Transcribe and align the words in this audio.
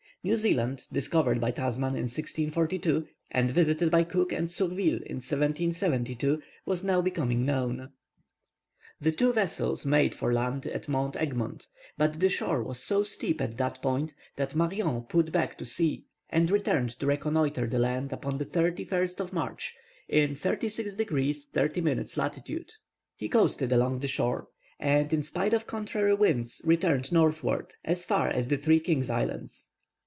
New 0.23 0.37
Zealand, 0.37 0.83
discovered 0.93 1.41
by 1.41 1.49
Tasman 1.49 1.95
in 1.95 2.03
1642, 2.03 3.07
and 3.31 3.49
visited 3.49 3.89
by 3.89 4.03
Cook 4.03 4.31
and 4.31 4.51
Surville 4.51 5.01
in 5.01 5.15
1772, 5.15 6.39
was 6.63 6.83
now 6.83 7.01
becoming 7.01 7.43
known. 7.43 7.89
The 8.99 9.11
two 9.11 9.33
vessels 9.33 9.83
made 9.83 10.13
for 10.13 10.31
land 10.31 10.67
at 10.67 10.87
Mount 10.87 11.15
Egmont, 11.15 11.65
but 11.97 12.19
the 12.19 12.29
shore 12.29 12.61
was 12.61 12.83
so 12.83 13.01
steep 13.01 13.41
at 13.41 13.57
this 13.57 13.79
point, 13.79 14.13
that 14.35 14.53
Marion 14.53 15.01
put 15.09 15.31
back 15.31 15.57
to 15.57 15.65
sea 15.65 16.05
and 16.29 16.51
returned 16.51 16.91
to 16.99 17.07
reconnoitre 17.07 17.65
the 17.65 17.79
land 17.79 18.13
upon 18.13 18.37
the 18.37 18.45
31st 18.45 19.21
of 19.21 19.33
March 19.33 19.75
in 20.07 20.35
36 20.35 20.93
degrees 20.93 21.47
30 21.47 21.81
minutes 21.81 22.15
latitude. 22.15 22.71
He 23.15 23.27
coasted 23.27 23.73
along 23.73 24.01
the 24.01 24.07
shore, 24.07 24.49
and, 24.79 25.11
in 25.13 25.23
spite 25.23 25.55
of 25.55 25.65
contrary 25.65 26.13
winds, 26.13 26.61
returned 26.63 27.11
northward 27.11 27.73
as 27.83 28.05
far 28.05 28.27
as 28.27 28.49
the 28.49 28.57
Three 28.59 28.79
Kings 28.79 29.09
Islands. 29.09 29.69